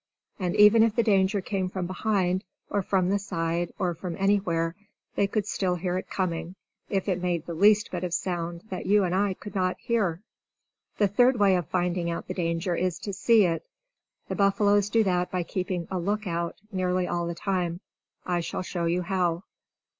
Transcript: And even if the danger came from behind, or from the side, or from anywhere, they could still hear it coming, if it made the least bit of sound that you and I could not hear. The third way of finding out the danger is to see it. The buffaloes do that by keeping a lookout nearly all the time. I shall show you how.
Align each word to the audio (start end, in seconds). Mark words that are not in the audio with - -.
And 0.39 0.55
even 0.55 0.81
if 0.81 0.95
the 0.95 1.03
danger 1.03 1.41
came 1.41 1.69
from 1.69 1.85
behind, 1.85 2.43
or 2.71 2.81
from 2.81 3.11
the 3.11 3.19
side, 3.19 3.71
or 3.77 3.93
from 3.93 4.15
anywhere, 4.17 4.75
they 5.13 5.27
could 5.27 5.45
still 5.45 5.75
hear 5.75 5.95
it 5.95 6.09
coming, 6.09 6.55
if 6.89 7.07
it 7.07 7.21
made 7.21 7.45
the 7.45 7.53
least 7.53 7.91
bit 7.91 8.03
of 8.03 8.11
sound 8.11 8.63
that 8.71 8.87
you 8.87 9.03
and 9.03 9.13
I 9.13 9.35
could 9.35 9.53
not 9.53 9.77
hear. 9.77 10.23
The 10.97 11.07
third 11.07 11.39
way 11.39 11.55
of 11.55 11.67
finding 11.67 12.09
out 12.09 12.27
the 12.27 12.33
danger 12.33 12.75
is 12.75 12.97
to 12.97 13.13
see 13.13 13.45
it. 13.45 13.63
The 14.27 14.33
buffaloes 14.33 14.89
do 14.89 15.03
that 15.03 15.29
by 15.29 15.43
keeping 15.43 15.87
a 15.91 15.99
lookout 15.99 16.55
nearly 16.71 17.07
all 17.07 17.27
the 17.27 17.35
time. 17.35 17.79
I 18.25 18.39
shall 18.39 18.63
show 18.63 18.85
you 18.85 19.03
how. 19.03 19.43